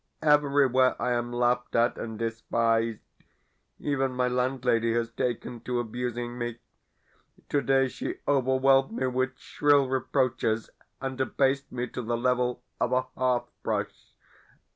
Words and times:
Everywhere 0.23 0.99
I 0.99 1.11
am 1.11 1.31
laughed 1.31 1.75
at 1.75 1.95
and 1.99 2.17
despised. 2.17 3.03
Even 3.77 4.13
my 4.13 4.27
landlady 4.27 4.93
has 4.95 5.11
taken 5.11 5.59
to 5.59 5.79
abusing 5.79 6.39
me. 6.39 6.57
Today 7.49 7.87
she 7.87 8.15
overwhelmed 8.27 8.93
me 8.93 9.05
with 9.05 9.37
shrill 9.37 9.87
reproaches, 9.87 10.71
and 10.99 11.21
abased 11.21 11.71
me 11.71 11.85
to 11.89 12.01
the 12.01 12.17
level 12.17 12.63
of 12.79 12.91
a 12.93 13.03
hearth 13.15 13.51
brush. 13.61 14.15